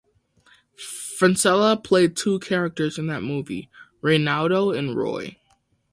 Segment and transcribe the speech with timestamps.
[0.75, 3.69] Francella played two characters in that movie,
[4.01, 5.37] "Reynaldo" and "Roy".